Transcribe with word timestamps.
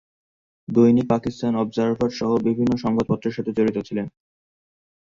দৈনিক 0.67 1.05
পাকিস্তান 1.09 1.53
অবজারভার 1.55 2.11
সহ 2.11 2.31
বিভিন্ন 2.47 2.71
সংবাদপত্রের 2.77 3.35
সাথে 3.37 3.51
জড়িত 3.57 3.77
ছিলেন। 3.87 4.07